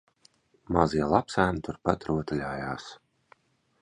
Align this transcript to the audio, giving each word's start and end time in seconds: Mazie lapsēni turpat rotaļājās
Mazie 0.77 1.09
lapsēni 1.11 1.63
turpat 1.67 2.07
rotaļājās 2.13 2.89